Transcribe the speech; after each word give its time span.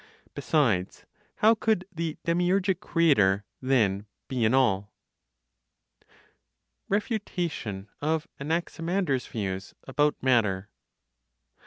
Besides, 0.33 1.05
how 1.35 1.53
could 1.53 1.85
(the 1.93 2.17
demiurgic 2.25 2.79
creator) 2.79 3.45
then 3.61 4.07
be 4.27 4.43
in 4.43 4.55
all? 4.55 4.91
REFUTATION 6.89 7.87
OF 8.01 8.27
ANAXIMANDER'S 8.39 9.27
VIEWS 9.27 9.75
ABOUT 9.83 10.15
MATTER. 10.23 10.69